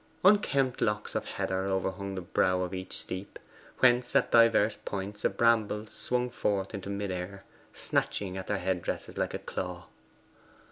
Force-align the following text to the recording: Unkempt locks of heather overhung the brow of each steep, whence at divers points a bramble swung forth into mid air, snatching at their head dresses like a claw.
Unkempt 0.25 0.81
locks 0.81 1.13
of 1.13 1.25
heather 1.25 1.67
overhung 1.67 2.15
the 2.15 2.21
brow 2.21 2.61
of 2.61 2.73
each 2.73 2.97
steep, 2.97 3.37
whence 3.81 4.15
at 4.15 4.31
divers 4.31 4.77
points 4.77 5.23
a 5.23 5.29
bramble 5.29 5.85
swung 5.85 6.27
forth 6.27 6.73
into 6.73 6.89
mid 6.89 7.11
air, 7.11 7.43
snatching 7.71 8.35
at 8.35 8.47
their 8.47 8.57
head 8.57 8.81
dresses 8.81 9.19
like 9.19 9.35
a 9.35 9.37
claw. 9.37 9.85